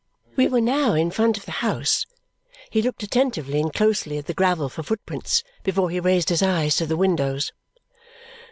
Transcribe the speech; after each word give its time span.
We 0.35 0.47
were 0.47 0.61
now 0.61 0.93
in 0.95 1.11
front 1.11 1.37
of 1.37 1.45
the 1.45 1.51
house; 1.61 2.07
he 2.71 2.81
looked 2.81 3.03
attentively 3.03 3.59
and 3.59 3.71
closely 3.71 4.17
at 4.17 4.25
the 4.25 4.33
gravel 4.33 4.67
for 4.67 4.81
footprints 4.81 5.43
before 5.63 5.91
he 5.91 5.99
raised 5.99 6.29
his 6.29 6.41
eyes 6.41 6.75
to 6.77 6.87
the 6.87 6.97
windows. 6.97 7.51